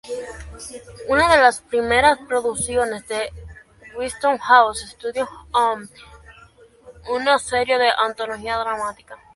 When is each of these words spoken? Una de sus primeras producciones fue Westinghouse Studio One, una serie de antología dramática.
Una 1.09 1.31
de 1.37 1.51
sus 1.51 1.61
primeras 1.61 2.17
producciones 2.27 3.03
fue 3.05 3.31
Westinghouse 3.99 4.79
Studio 4.93 5.29
One, 5.51 5.85
una 7.11 7.37
serie 7.37 7.77
de 7.77 7.91
antología 8.03 8.57
dramática. 8.57 9.19